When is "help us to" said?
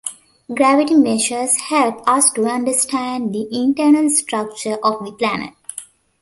1.69-2.45